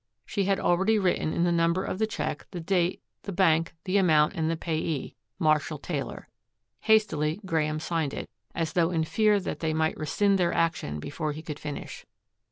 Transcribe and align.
She 0.25 0.45
had 0.45 0.59
already 0.59 0.97
written 0.97 1.31
in 1.31 1.43
the 1.43 1.51
number 1.51 1.83
of 1.83 1.99
the 1.99 2.07
check, 2.07 2.47
the 2.49 2.59
date, 2.59 3.03
the 3.21 3.31
bank, 3.31 3.73
the 3.83 3.97
amount, 3.97 4.33
and 4.33 4.49
the 4.49 4.57
payee, 4.57 5.13
Marshall 5.37 5.77
Taylor. 5.77 6.27
Hastily 6.79 7.39
Graeme 7.45 7.79
signed 7.79 8.15
it, 8.15 8.27
as 8.55 8.73
though 8.73 8.89
in 8.89 9.03
fear 9.03 9.39
that 9.39 9.59
they 9.59 9.75
might 9.75 9.95
rescind 9.99 10.39
their 10.39 10.53
action 10.55 10.99
before 10.99 11.33
he 11.33 11.43
could 11.43 11.59
finish. 11.59 12.03